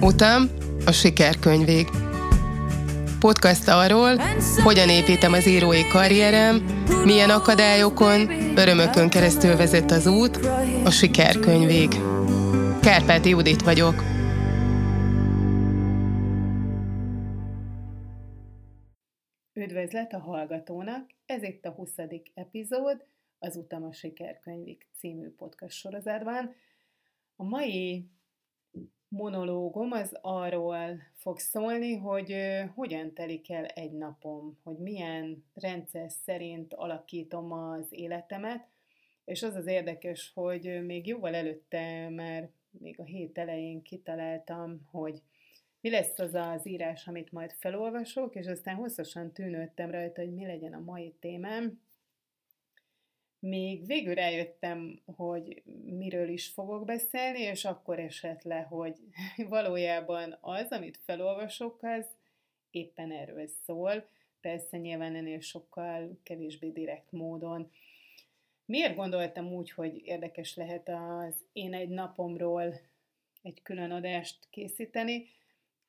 [0.00, 0.48] Utam
[0.86, 1.88] a sikerkönyvég.
[3.20, 4.16] Podcast arról,
[4.64, 6.64] hogyan építem az írói karrierem,
[7.04, 10.36] milyen akadályokon, örömökön keresztül vezet az út,
[10.84, 11.88] a sikerkönyvég.
[12.82, 14.02] Kárpáti Judit vagyok.
[19.52, 21.10] Üdvözlet a hallgatónak!
[21.26, 21.90] Ez itt a 20.
[22.34, 23.04] epizód,
[23.44, 26.54] az Utam a Sikerkönyvig című podcast sorozatban.
[27.36, 28.08] A mai
[29.08, 32.36] monológom az arról fog szólni, hogy
[32.74, 38.66] hogyan telik el egy napom, hogy milyen rendszer szerint alakítom az életemet,
[39.24, 45.22] és az az érdekes, hogy még jóval előtte már még a hét elején kitaláltam, hogy
[45.80, 50.46] mi lesz az az írás, amit majd felolvasok, és aztán hosszasan tűnődtem rajta, hogy mi
[50.46, 51.80] legyen a mai témám,
[53.46, 58.96] még végül rájöttem, hogy miről is fogok beszélni, és akkor esett le, hogy
[59.48, 62.06] valójában az, amit felolvasok, az
[62.70, 64.06] éppen erről szól.
[64.40, 67.70] Persze nyilván ennél sokkal kevésbé direkt módon.
[68.64, 72.80] Miért gondoltam úgy, hogy érdekes lehet az én egy napomról
[73.42, 75.26] egy külön adást készíteni?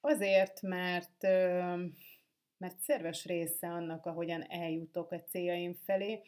[0.02, 1.22] Azért, mert,
[2.58, 6.22] mert szerves része annak, ahogyan eljutok a céljaim felé,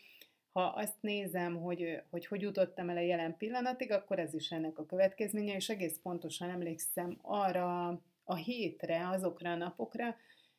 [0.58, 4.78] ha azt nézem, hogy, hogy hogy jutottam el a jelen pillanatig, akkor ez is ennek
[4.78, 7.88] a következménye, és egész pontosan emlékszem arra
[8.24, 10.16] a hétre, azokra a napokra,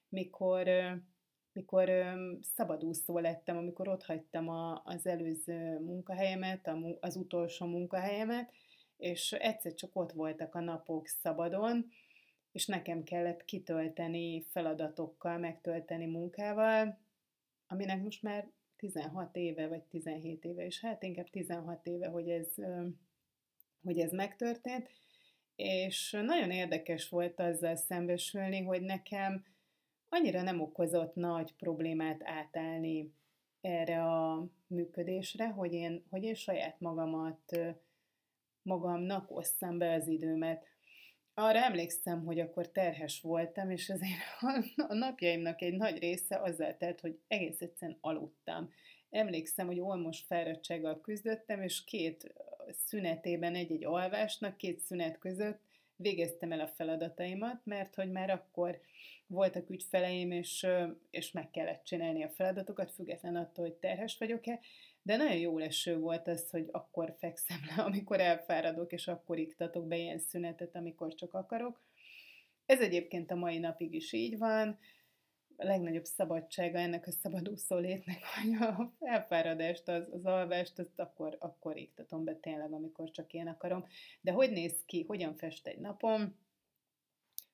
[0.08, 0.68] mikor,
[1.52, 1.90] mikor
[2.40, 8.52] szabadúszó lettem, amikor ott hagytam a, az előző munkahelyemet, az utolsó munkahelyemet,
[8.96, 11.86] és egyszer csak ott voltak a napok szabadon,
[12.52, 16.98] és nekem kellett kitölteni feladatokkal, megtölteni munkával,
[17.66, 22.46] aminek most már 16 éve, vagy 17 éve, és hát inkább 16 éve, hogy ez,
[23.82, 24.90] hogy ez megtörtént,
[25.56, 29.44] és nagyon érdekes volt azzal szembesülni, hogy nekem
[30.08, 33.12] annyira nem okozott nagy problémát átállni
[33.60, 37.58] erre a működésre, hogy én, hogy én saját magamat,
[38.62, 40.66] magamnak osszam be az időmet
[41.38, 44.18] arra emlékszem, hogy akkor terhes voltam, és azért
[44.88, 48.72] a napjaimnak egy nagy része azzal telt, hogy egész egyszerűen aludtam.
[49.10, 52.34] Emlékszem, hogy olmos fáradtsággal küzdöttem, és két
[52.86, 55.60] szünetében egy-egy alvásnak, két szünet között
[55.96, 58.80] végeztem el a feladataimat, mert hogy már akkor
[59.26, 60.66] voltak ügyfeleim, és,
[61.10, 64.60] és meg kellett csinálni a feladatokat, független attól, hogy terhes vagyok-e,
[65.08, 69.86] de nagyon jó leső volt az, hogy akkor fekszem le, amikor elfáradok, és akkor iktatok
[69.86, 71.82] be ilyen szünetet, amikor csak akarok.
[72.66, 74.78] Ez egyébként a mai napig is így van.
[75.56, 81.36] A legnagyobb szabadsága ennek a szabadúszó létnek, hogy a elfáradást, az, az alvást, azt akkor,
[81.40, 83.84] akkor iktatom be tényleg, amikor csak én akarom.
[84.20, 86.38] De hogy néz ki, hogyan fest egy napom,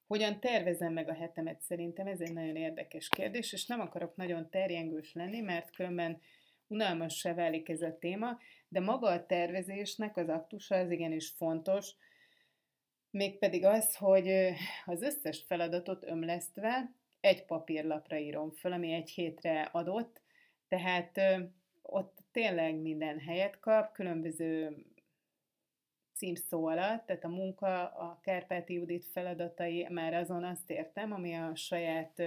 [0.07, 4.51] hogyan tervezem meg a hetemet szerintem, ez egy nagyon érdekes kérdés, és nem akarok nagyon
[4.51, 6.21] terjengős lenni, mert különben
[6.67, 8.39] unalmas se válik ez a téma,
[8.69, 11.91] de maga a tervezésnek az aktusa az igenis fontos,
[13.11, 14.31] mégpedig az, hogy
[14.85, 20.21] az összes feladatot ömlesztve egy papírlapra írom föl, ami egy hétre adott,
[20.69, 21.21] tehát
[21.83, 24.77] ott tényleg minden helyet kap, különböző
[26.15, 31.55] címszó alatt, tehát a munka, a Kárpáti Judit feladatai, már azon azt értem, ami a
[31.55, 32.23] saját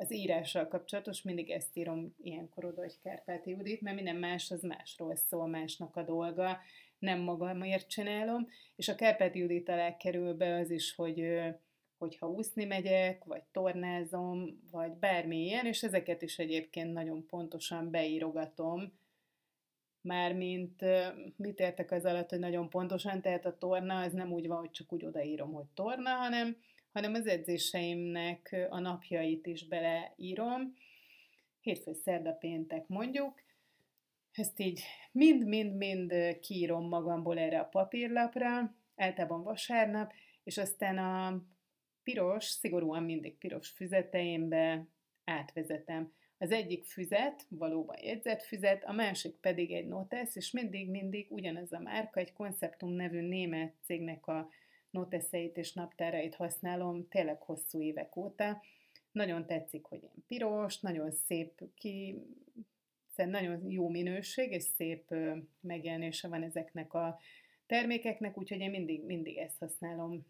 [0.00, 4.62] az írással kapcsolatos, mindig ezt írom ilyenkor oda, hogy Kárpáti Judit, mert minden más az
[4.62, 6.58] másról szól, másnak a dolga,
[6.98, 11.40] nem magamért csinálom, és a Kárpáti Judit alá kerül be az is, hogy
[11.98, 18.92] hogyha úszni megyek, vagy tornázom, vagy bármi ilyen, és ezeket is egyébként nagyon pontosan beírogatom,
[20.00, 20.84] Mármint
[21.36, 24.70] mit értek az alatt, hogy nagyon pontosan, tehát a torna az nem úgy van, hogy
[24.70, 26.56] csak úgy odaírom, hogy torna, hanem
[26.92, 30.74] hanem az edzéseimnek a napjait is beleírom.
[31.60, 33.42] Hétfő, szerda, péntek mondjuk.
[34.32, 34.82] Ezt így
[35.12, 40.12] mind-mind-mind kiírom magamból erre a papírlapra, általában vasárnap,
[40.44, 41.42] és aztán a
[42.02, 44.86] piros, szigorúan mindig piros füzeteimbe
[45.24, 46.12] átvezetem.
[46.38, 51.78] Az egyik füzet valóban jegyzett füzet, a másik pedig egy notesz, és mindig-mindig ugyanaz a
[51.78, 54.48] márka, egy Konceptum nevű német cégnek a
[54.90, 58.62] noteszeit és naptárait használom tényleg hosszú évek óta.
[59.12, 62.22] Nagyon tetszik, hogy én piros, nagyon szép ki,
[63.14, 65.14] nagyon jó minőség és szép
[65.60, 67.18] megjelenése van ezeknek a
[67.66, 70.26] termékeknek, úgyhogy én mindig, mindig ezt használom.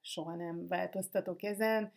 [0.00, 1.92] Soha nem változtatok ezen.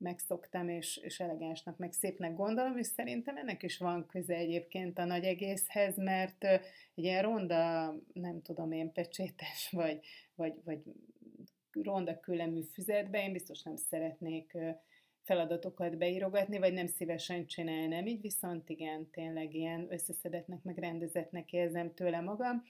[0.00, 5.04] Megszoktam, és, és elegánsnak, meg szépnek gondolom, és szerintem ennek is van köze egyébként a
[5.04, 10.00] nagy egészhez, mert egy ilyen ronda, nem tudom én, pecsétes, vagy,
[10.34, 10.82] vagy, vagy
[11.72, 14.56] ronda külemű füzetbe én biztos nem szeretnék
[15.22, 21.94] feladatokat beírogatni, vagy nem szívesen csinálnám így, viszont igen, tényleg ilyen összeszedetnek, meg rendezetnek érzem
[21.94, 22.62] tőle magam.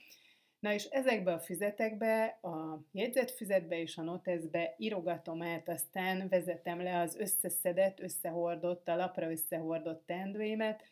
[0.61, 6.99] Na és ezekbe a füzetekbe, a jegyzetfüzetbe és a noteszbe írogatom át, aztán vezetem le
[6.99, 10.83] az összeszedett, összehordott, a lapra összehordott teendőimet,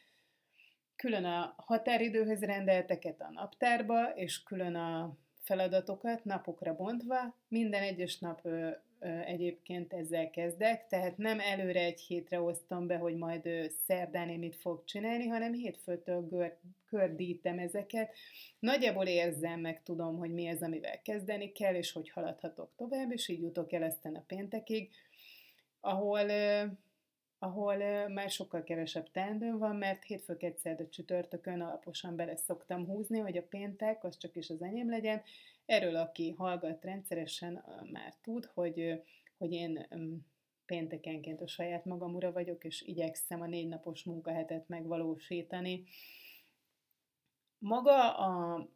[0.95, 8.39] külön a határidőhöz rendelteket a naptárba, és külön a feladatokat napokra bontva, minden egyes nap
[8.43, 8.69] ö,
[8.99, 14.29] ö, egyébként ezzel kezdek, tehát nem előre egy hétre osztom be, hogy majd ö, szerdán
[14.29, 16.57] én mit fog csinálni, hanem hétfőtől gör,
[16.89, 18.15] kördítem ezeket.
[18.59, 23.27] Nagyjából érzem, meg tudom, hogy mi az, amivel kezdeni kell, és hogy haladhatok tovább, és
[23.27, 24.89] így jutok el aztán a péntekig,
[25.79, 26.29] ahol
[27.41, 33.37] ahol már sokkal kevesebb teendőm van, mert hétfő a csütörtökön alaposan bele szoktam húzni, hogy
[33.37, 35.21] a péntek az csak is az enyém legyen.
[35.65, 39.01] Erről, aki hallgat rendszeresen, már tud, hogy,
[39.37, 39.87] hogy én
[40.65, 45.83] péntekenként a saját magam ura vagyok, és igyekszem a négy napos munkahetet megvalósítani.
[47.59, 48.67] Maga a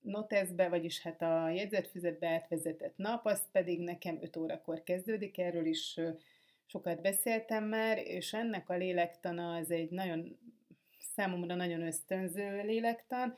[0.00, 6.00] noteszbe, vagyis hát a jegyzetfüzetbe átvezetett nap, az pedig nekem 5 órakor kezdődik, erről is
[6.66, 10.38] sokat beszéltem már, és ennek a lélektana az egy nagyon,
[11.14, 13.34] számomra nagyon ösztönző lélektan,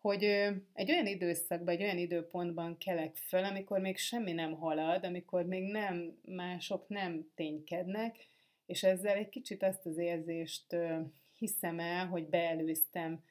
[0.00, 0.24] hogy
[0.72, 5.70] egy olyan időszakban, egy olyan időpontban kelek föl, amikor még semmi nem halad, amikor még
[5.70, 8.16] nem, mások nem ténykednek,
[8.66, 10.76] és ezzel egy kicsit azt az érzést
[11.38, 13.22] hiszem el, hogy beelőztem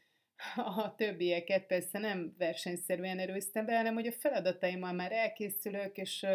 [0.83, 6.25] a többieket, persze nem versenyszerűen erőztem be, hanem hogy a feladataimmal már elkészülök, és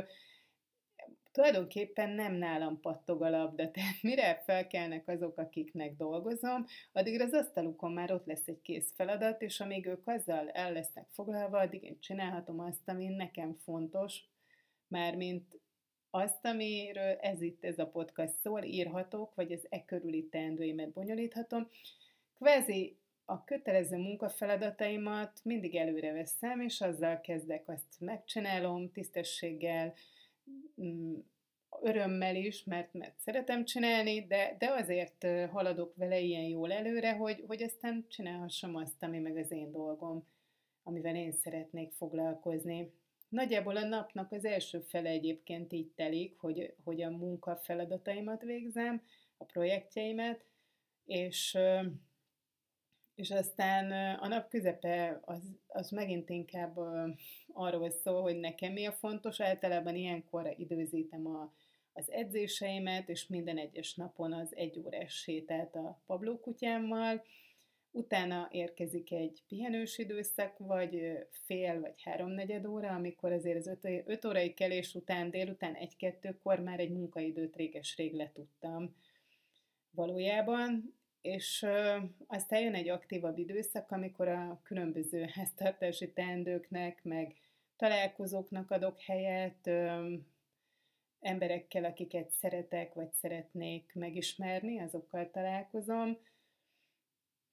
[1.32, 7.92] tulajdonképpen nem nálam pattog a labda, tehát mire felkelnek azok, akiknek dolgozom, addigra az asztalukon
[7.92, 12.00] már ott lesz egy kész feladat, és amíg ők azzal el lesznek foglalva, addig én
[12.00, 14.20] csinálhatom azt, ami nekem fontos,
[14.88, 15.60] mármint
[16.10, 21.68] azt, amiről ez itt, ez a podcast szól, írhatok, vagy az e körüli teendőimet bonyolíthatom.
[22.34, 22.98] Kvázi
[23.30, 29.94] a kötelező munkafeladataimat mindig előre veszem, és azzal kezdek, azt megcsinálom tisztességgel,
[30.82, 31.14] Mm,
[31.80, 37.44] örömmel is, mert, mert szeretem csinálni, de, de azért haladok vele ilyen jól előre, hogy,
[37.46, 40.26] hogy aztán csinálhassam azt, ami meg az én dolgom,
[40.82, 42.92] amivel én szeretnék foglalkozni.
[43.28, 47.60] Nagyjából a napnak az első fele egyébként így telik, hogy, hogy a munka
[48.44, 49.02] végzem,
[49.36, 50.44] a projektjeimet,
[51.04, 51.58] és
[53.18, 56.76] és aztán a nap közepe az, az megint inkább
[57.52, 59.40] arról szól, hogy nekem mi a fontos.
[59.40, 61.52] Általában ilyenkor időzítem a,
[61.92, 67.24] az edzéseimet, és minden egyes napon az egy órás sétát a Pabló kutyámmal.
[67.90, 74.24] Utána érkezik egy pihenős időszak, vagy fél vagy háromnegyed óra, amikor azért az öt, öt
[74.24, 78.96] órai kelés után, délután egy-kettőkor már egy munkaidőt réges-rég letudtam
[79.90, 81.66] valójában, és
[82.26, 87.34] aztán jön egy aktívabb időszak, amikor a különböző háztartási teendőknek, meg
[87.76, 89.70] találkozóknak adok helyet,
[91.20, 96.18] emberekkel, akiket szeretek, vagy szeretnék megismerni, azokkal találkozom,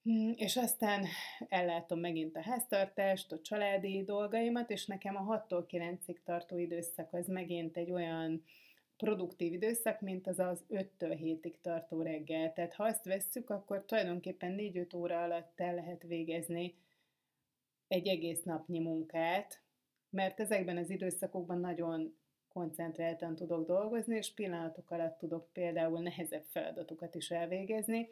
[0.02, 1.06] hm, és aztán
[1.48, 7.26] ellátom megint a háztartást, a családi dolgaimat, és nekem a 6-tól 9-ig tartó időszak az
[7.26, 8.44] megint egy olyan
[8.96, 12.52] produktív időszak, mint az az 5-től 7-ig tartó reggel.
[12.52, 16.74] Tehát ha azt vesszük, akkor tulajdonképpen 4-5 óra alatt el lehet végezni
[17.88, 19.60] egy egész napnyi munkát,
[20.10, 22.16] mert ezekben az időszakokban nagyon
[22.48, 28.08] koncentráltan tudok dolgozni, és pillanatok alatt tudok például nehezebb feladatokat is elvégezni.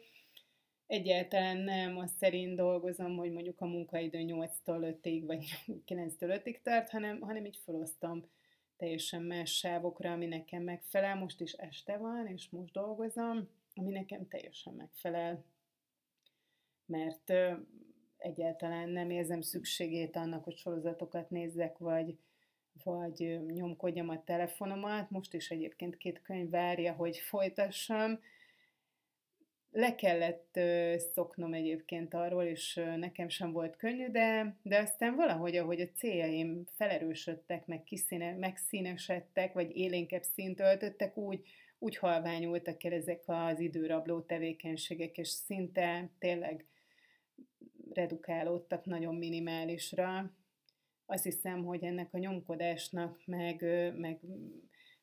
[0.87, 5.45] Egyáltalán nem azt szerint dolgozom, hogy mondjuk a munkaidő 8-tól 5-ig, vagy
[5.87, 8.25] 9-től 5-ig tart, hanem, hanem így felosztom
[8.77, 11.15] teljesen más sávokra, ami nekem megfelel.
[11.15, 15.43] Most is este van, és most dolgozom, ami nekem teljesen megfelel.
[16.85, 17.33] Mert
[18.17, 22.17] egyáltalán nem érzem szükségét annak, hogy sorozatokat nézzek, vagy,
[22.83, 25.09] vagy nyomkodjam a telefonomat.
[25.09, 28.19] Most is egyébként két könyv várja, hogy folytassam,
[29.75, 30.59] le kellett
[31.13, 36.63] szoknom egyébként arról, és nekem sem volt könnyű, de, de aztán valahogy, ahogy a céljaim
[36.75, 41.47] felerősödtek, meg kiszíne, megszínesedtek, vagy élénkebb szint öltöttek, úgy,
[41.79, 46.65] úgy halványultak el ezek az időrabló tevékenységek, és szinte tényleg
[47.93, 50.31] redukálódtak nagyon minimálisra.
[51.05, 53.61] Azt hiszem, hogy ennek a nyomkodásnak, meg,
[53.97, 54.19] meg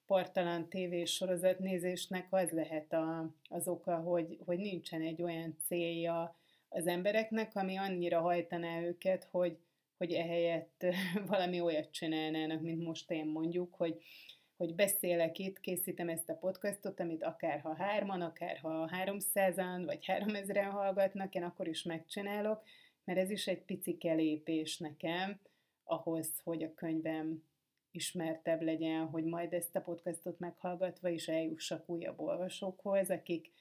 [0.07, 6.37] partalan tévésorozat nézésnek az lehet a, az oka, hogy, hogy nincsen egy olyan célja
[6.69, 9.59] az embereknek, ami annyira hajtaná őket, hogy,
[9.97, 10.87] hogy ehelyett
[11.27, 14.03] valami olyat csinálnának, mint most én mondjuk, hogy,
[14.57, 20.07] hogy beszélek itt, készítem ezt a podcastot, amit akár ha hárman, akár ha háromszázan, vagy
[20.07, 22.63] háromezren hallgatnak, én akkor is megcsinálok,
[23.05, 25.41] mert ez is egy picike lépés nekem
[25.85, 27.43] ahhoz, hogy a könyvem
[27.93, 33.53] ismertebb legyen, hogy majd ezt a podcastot meghallgatva is eljussak újabb olvasókhoz, akik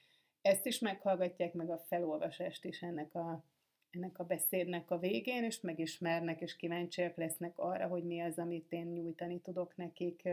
[0.42, 3.44] ezt is meghallgatják, meg a felolvasást is ennek a,
[3.90, 8.72] ennek a beszédnek a végén, és megismernek, és kíváncsiak lesznek arra, hogy mi az, amit
[8.72, 10.30] én nyújtani tudok nekik,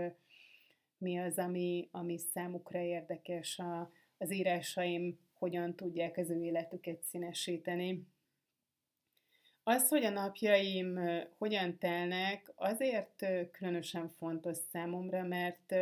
[0.99, 8.07] mi az, ami, ami számukra érdekes, a, az írásaim hogyan tudják az ő életüket színesíteni.
[9.69, 11.01] Az, hogy a napjaim
[11.39, 15.75] hogyan telnek, azért különösen fontos számomra, mert,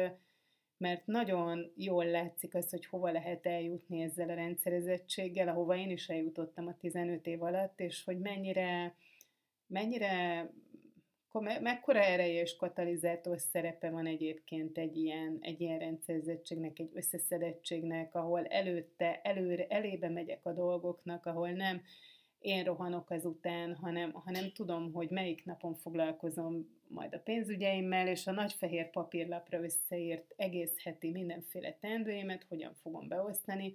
[0.77, 6.09] mert nagyon jól látszik az, hogy hova lehet eljutni ezzel a rendszerezettséggel, ahova én is
[6.09, 8.95] eljutottam a 15 év alatt, és hogy mennyire,
[9.67, 10.47] mennyire
[11.33, 18.15] me- mekkora ereje és katalizátor szerepe van egyébként egy ilyen, egy ilyen rendszerezettségnek, egy összeszedettségnek,
[18.15, 21.83] ahol előtte, előre, elébe megyek a dolgoknak, ahol nem
[22.47, 28.33] én rohanok ezután, hanem, hanem tudom, hogy melyik napon foglalkozom majd a pénzügyeimmel, és a
[28.33, 33.75] nagy fehér papírlapra összeírt egész heti mindenféle teendőimet hogyan fogom beosztani,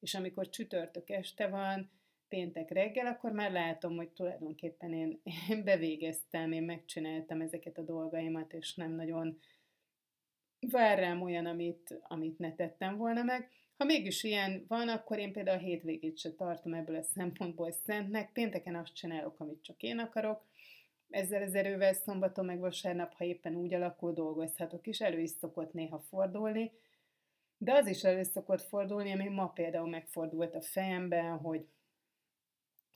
[0.00, 1.90] és amikor csütörtök este van,
[2.28, 8.52] péntek reggel, akkor már látom, hogy tulajdonképpen én, én bevégeztem, én megcsináltam ezeket a dolgaimat,
[8.52, 9.38] és nem nagyon
[10.70, 13.50] vár rám olyan, amit, amit ne tettem volna meg.
[13.78, 18.32] Ha mégis ilyen van, akkor én például a hétvégét se tartom ebből a szempontból szentnek.
[18.32, 20.44] Pénteken azt csinálok, amit csak én akarok.
[21.10, 25.00] Ezzel az erővel szombaton meg vasárnap, ha éppen úgy alakul, dolgozhatok is.
[25.00, 26.72] Elő is szokott néha fordulni.
[27.58, 31.66] De az is elő szokott fordulni, ami ma például megfordult a fejemben, hogy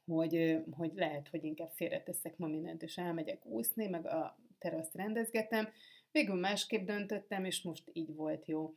[0.04, 5.68] hogy, hogy lehet, hogy inkább félreteszek ma mindent, és elmegyek úszni, meg a teraszt rendezgetem.
[6.12, 8.74] Végül másképp döntöttem, és most így volt jó.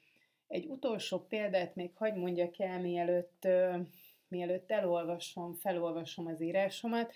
[0.47, 3.47] Egy utolsó példát még hagy mondjak el, mielőtt,
[4.27, 7.13] mielőtt elolvasom, felolvasom az írásomat.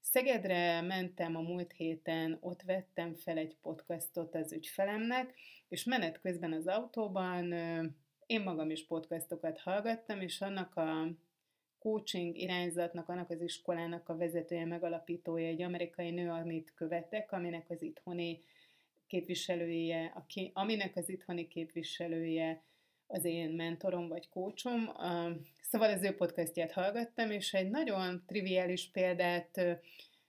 [0.00, 5.34] Szegedre mentem a múlt héten, ott vettem fel egy podcastot az ügyfelemnek,
[5.68, 7.52] és menet közben az autóban
[8.26, 11.08] én magam is podcastokat hallgattam, és annak a
[11.78, 17.82] coaching irányzatnak, annak az iskolának a vezetője, megalapítója egy amerikai nő, amit követek, aminek az
[17.82, 18.42] itthoni
[19.06, 22.62] képviselője, aki, aminek az itthoni képviselője
[23.06, 24.90] az én mentorom vagy kócsom.
[25.62, 29.80] Szóval az ő podcastját hallgattam, és egy nagyon triviális példát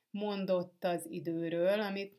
[0.09, 2.17] mondott az időről, amit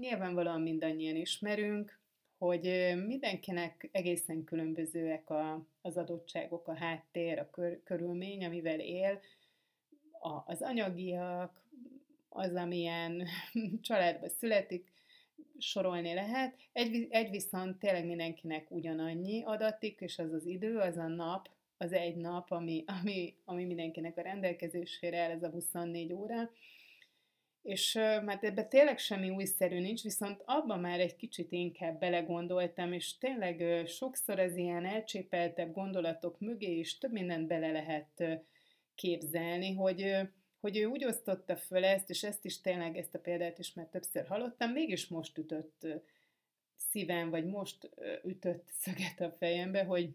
[0.00, 2.00] nyilvánvalóan mindannyian ismerünk,
[2.38, 9.20] hogy mindenkinek egészen különbözőek a, az adottságok, a háttér, a kör, körülmény, amivel él,
[10.20, 11.52] a, az anyagiak,
[12.28, 13.26] az, amilyen
[13.80, 14.92] családba születik,
[15.58, 16.56] sorolni lehet.
[16.72, 21.92] Egy, egy viszont tényleg mindenkinek ugyanannyi adatik, és az az idő, az a nap, az
[21.92, 26.50] egy nap, ami, ami, ami mindenkinek a rendelkezésére áll, ez a 24 óra.
[27.62, 33.18] És mert ebben tényleg semmi újszerű nincs, viszont abban már egy kicsit inkább belegondoltam, és
[33.18, 38.42] tényleg sokszor az ilyen elcsépeltebb gondolatok mögé is több mindent bele lehet
[38.94, 40.16] képzelni, hogy
[40.60, 43.86] hogy ő úgy osztotta föl ezt, és ezt is tényleg, ezt a példát is már
[43.86, 45.86] többször hallottam, mégis most ütött
[46.90, 47.90] szívem, vagy most
[48.24, 50.14] ütött szöget a fejembe, hogy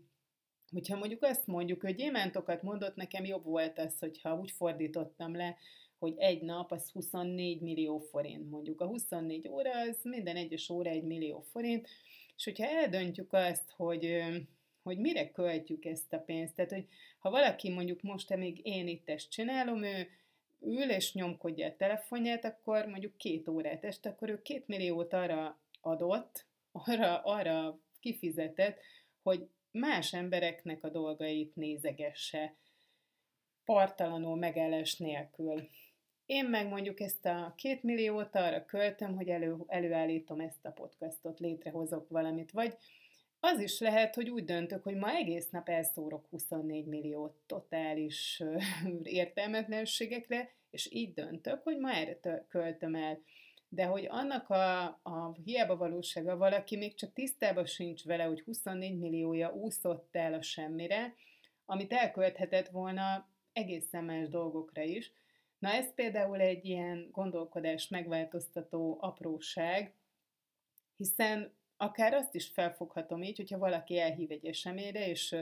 [0.71, 5.57] hogyha mondjuk azt mondjuk, hogy gyémántokat mondott, nekem jobb volt az, hogyha úgy fordítottam le,
[5.99, 8.81] hogy egy nap az 24 millió forint mondjuk.
[8.81, 11.87] A 24 óra az minden egyes óra egy millió forint,
[12.35, 14.23] és hogyha eldöntjük azt, hogy,
[14.83, 16.87] hogy mire költjük ezt a pénzt, tehát hogy
[17.19, 20.07] ha valaki mondjuk most, amíg én itt ezt csinálom, ő
[20.65, 25.59] ül és nyomkodja a telefonját, akkor mondjuk két órát este, akkor ő két milliót arra
[25.81, 28.79] adott, arra, arra kifizetett,
[29.21, 32.55] hogy más embereknek a dolgait nézegesse,
[33.65, 35.69] partalanul megállás nélkül.
[36.25, 41.39] Én meg mondjuk ezt a két milliót arra költöm, hogy elő, előállítom ezt a podcastot,
[41.39, 42.77] létrehozok valamit, vagy
[43.45, 48.43] az is lehet, hogy úgy döntök, hogy ma egész nap elszórok 24 millió totális
[49.03, 53.19] értelmetlenségekre, és így döntök, hogy ma erre költöm el.
[53.69, 58.97] De hogy annak a, a hiába valósága valaki még csak tisztában sincs vele, hogy 24
[58.97, 61.13] milliója úszott el a semmire,
[61.65, 65.13] amit elkölthetett volna egészen más dolgokra is.
[65.59, 69.93] Na ez például egy ilyen gondolkodás megváltoztató apróság,
[70.97, 75.35] hiszen akár azt is felfoghatom így, hogyha valaki elhív egy eseményre, és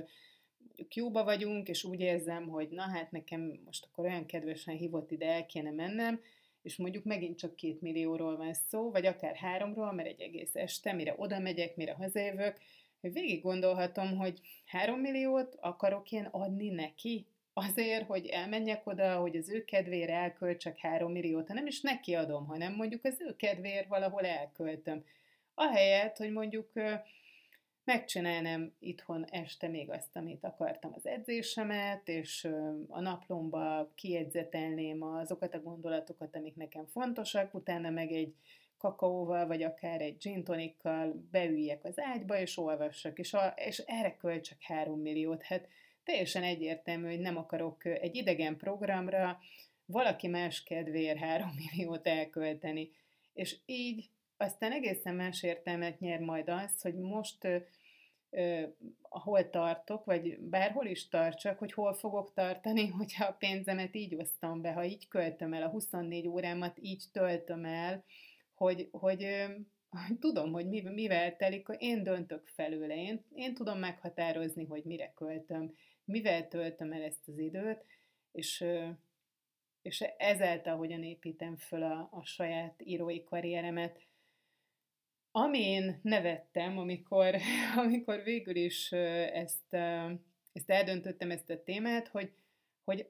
[0.93, 5.25] jóba vagyunk, és úgy érzem, hogy na hát nekem most akkor olyan kedvesen hívott ide,
[5.25, 6.21] el kéne mennem,
[6.61, 10.93] és mondjuk megint csak két millióról van szó, vagy akár háromról, mert egy egész este,
[10.93, 12.57] mire oda megyek, mire hazajövök,
[13.01, 19.49] végig gondolhatom, hogy három milliót akarok én adni neki, azért, hogy elmenjek oda, hogy az
[19.49, 23.87] ő kedvére elköltsek három milliót, ha nem is neki adom, hanem mondjuk az ő kedvéért
[23.87, 25.03] valahol elköltöm.
[25.53, 26.71] Ahelyett, hogy mondjuk
[27.83, 32.47] megcsinálnám itthon este még azt, amit akartam az edzésemet, és
[32.87, 38.35] a naplomba kiegyzetelném azokat a gondolatokat, amik nekem fontosak, utána meg egy
[38.77, 44.15] kakaóval, vagy akár egy gin tonikkal beüljek az ágyba, és olvassak, és, a, és erre
[44.15, 45.43] költsek három milliót.
[45.43, 45.67] Hát
[46.03, 49.39] teljesen egyértelmű, hogy nem akarok egy idegen programra
[49.85, 52.91] valaki más kedvéért három milliót elkölteni.
[53.33, 54.09] És így
[54.41, 57.47] aztán egészen más értelmet nyer majd az, hogy most
[58.29, 58.63] ö,
[59.01, 64.61] hol tartok, vagy bárhol is tartsak, hogy hol fogok tartani, hogyha a pénzemet így osztom
[64.61, 68.03] be, ha így költöm el, a 24 órámat így töltöm el,
[68.53, 69.45] hogy, hogy,
[69.89, 75.73] hogy tudom, hogy mivel telik, én döntök felőle, én, én tudom meghatározni, hogy mire költöm,
[76.05, 77.85] mivel töltöm el ezt az időt,
[78.31, 78.65] és,
[79.81, 84.09] és ezáltal hogyan építem föl a, a saját írói karrieremet.
[85.31, 87.35] Amin nevettem, amikor,
[87.85, 89.73] amikor végül is ezt,
[90.53, 92.31] ezt eldöntöttem, ezt a témát, hogy,
[92.83, 93.09] hogy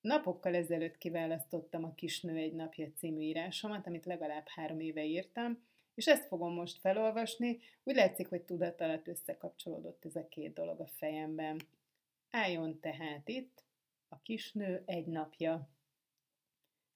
[0.00, 5.62] napokkal ezelőtt kiválasztottam a Kisnő egy napja című írásomat, amit legalább három éve írtam,
[5.94, 7.58] és ezt fogom most felolvasni.
[7.82, 11.60] Úgy látszik, hogy tudat összekapcsolódott ez a két dolog a fejemben.
[12.30, 13.64] Álljon tehát itt
[14.08, 15.68] a kisnő egy napja.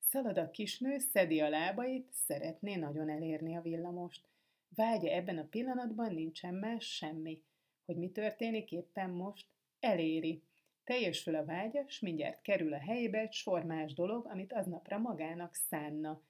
[0.00, 4.32] Szalad a kisnő, szedi a lábait, szeretné nagyon elérni a villamost.
[4.74, 7.42] Vágya ebben a pillanatban nincsen más semmi.
[7.84, 9.46] Hogy mi történik éppen most?
[9.80, 10.42] Eléri.
[10.84, 15.54] Teljesül a vágya, s mindjárt kerül a helyébe egy sor más dolog, amit aznapra magának
[15.54, 16.22] szánna.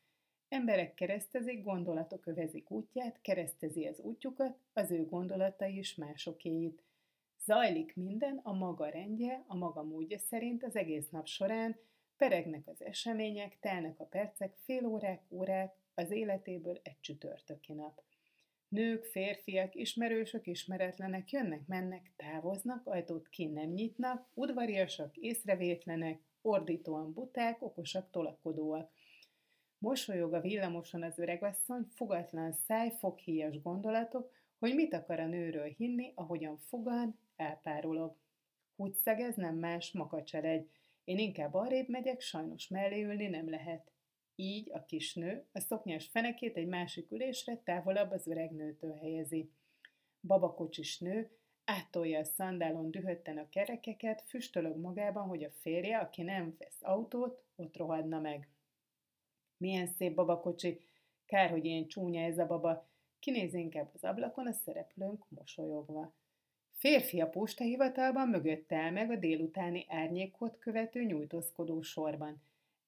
[0.48, 6.82] Emberek keresztezik, gondolatok övezik útját, keresztezi az útjukat, az ő gondolatai is másokéit.
[7.44, 11.76] Zajlik minden a maga rendje, a maga módja szerint az egész nap során,
[12.16, 18.02] peregnek az események, telnek a percek, fél órák, órák, az életéből egy csütörtöki nap.
[18.74, 27.62] Nők, férfiak, ismerősök, ismeretlenek jönnek, mennek, távoznak, ajtót ki nem nyitnak, udvariasak, észrevétlenek, ordítóan buták,
[27.62, 28.90] okosak, tolakodóak.
[29.78, 36.12] Mosolyog a villamoson az öregasszony, fogatlan száj, foghíjas gondolatok, hogy mit akar a nőről hinni,
[36.14, 38.16] ahogyan fogad, elpárolog.
[38.76, 40.68] Húgyszeg ez nem más, makacseregy.
[41.04, 43.93] Én inkább arrébb megyek, sajnos mellé ülni nem lehet.
[44.36, 49.50] Így a kisnő a szoknyás fenekét egy másik ülésre távolabb az öreg nőtől helyezi.
[50.20, 51.30] Babakocsis nő
[51.64, 57.44] áttolja a szandálon dühötten a kerekeket, füstölög magában, hogy a férje, aki nem vesz autót,
[57.56, 58.48] ott rohadna meg.
[59.56, 60.80] Milyen szép babakocsi,
[61.26, 66.14] kár, hogy ilyen csúnya ez a baba, kinéz inkább az ablakon a szereplőnk mosolyogva.
[66.72, 72.42] Férfi a postahivatalban mögötte áll meg a délutáni árnyékot követő nyújtózkodó sorban.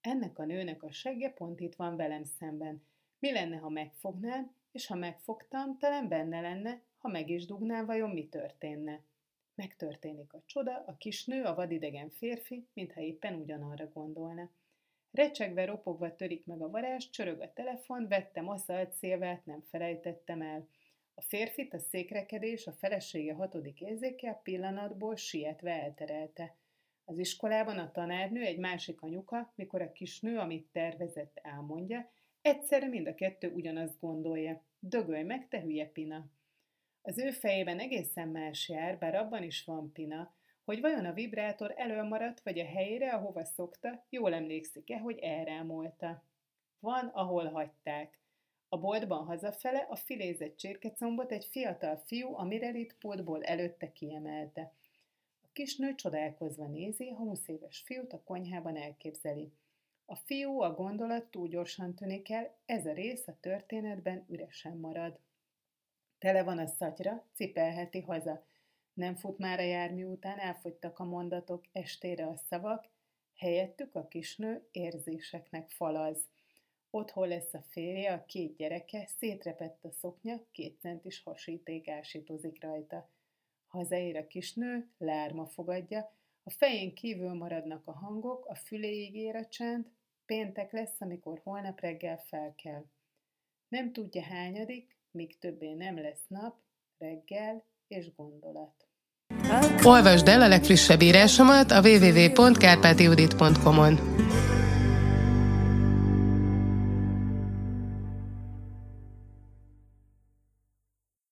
[0.07, 2.83] Ennek a nőnek a segge pont itt van velem szemben.
[3.19, 8.11] Mi lenne, ha megfognám, és ha megfogtam, talán benne lenne, ha meg is dugnám, vajon
[8.11, 9.01] mi történne?
[9.55, 14.51] Megtörténik a csoda, a kis nő, a vadidegen férfi, mintha éppen ugyanarra gondolna.
[15.11, 20.69] Recsegve, ropogva törik meg a varázs, csörög a telefon, vettem a szalcélvát, nem felejtettem el.
[21.14, 26.57] A férfit a székrekedés, a felesége hatodik érzéke pillanatból sietve elterelte.
[27.09, 33.07] Az iskolában a tanárnő egy másik anyuka, mikor a kisnő, amit tervezett, elmondja, egyszerre mind
[33.07, 34.62] a kettő ugyanazt gondolja.
[34.79, 36.31] Dögölj meg, te hülye Pina!
[37.03, 41.75] Az ő fejében egészen más jár, bár abban is van Pina, hogy vajon a vibrátor
[41.77, 46.25] előmaradt, vagy a helyére, ahova szokta, jól emlékszik-e, hogy elrámolta.
[46.79, 48.19] Van, ahol hagyták.
[48.69, 54.73] A boltban hazafele a filézett csirkecombot egy fiatal fiú a Mirelit pultból előtte kiemelte.
[55.57, 59.53] Kisnő csodálkozva nézi, a húsz éves fiút a konyhában elképzeli.
[60.05, 65.21] A fiú a gondolat túl gyorsan tűnik el, ez a rész a történetben üresen marad.
[66.19, 68.47] Tele van a szatyra, cipelheti haza.
[68.92, 72.88] Nem fut már a jármű után, elfogytak a mondatok, estére a szavak,
[73.35, 76.29] helyettük a kisnő érzéseknek falaz.
[76.90, 83.14] Otthon lesz a férje, a két gyereke, szétrepett a szoknya, két centis hasíték ásítozik rajta.
[83.76, 89.46] Hazaér a kisnő, lárma fogadja, a fején kívül maradnak a hangok, a füléig ér a
[89.46, 89.86] csend,
[90.26, 92.84] péntek lesz, amikor holnap reggel felkel.
[93.68, 96.56] Nem tudja hányadik, míg többé nem lesz nap,
[96.98, 98.86] reggel és gondolat.
[99.84, 103.98] Olvasd el a legfrissebb írásomat a www.kárpátiudit.com-on.